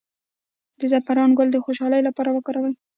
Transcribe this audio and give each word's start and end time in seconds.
د 0.79 0.81
زعفران 0.91 1.31
ګل 1.37 1.49
د 1.51 1.57
خوشحالۍ 1.65 2.01
لپاره 2.07 2.29
وکاروئ 2.33 2.73